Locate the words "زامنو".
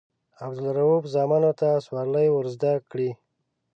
1.13-1.51